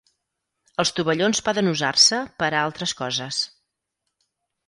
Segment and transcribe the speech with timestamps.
[0.83, 3.43] Els tovallons poden usar-se per a altres coses.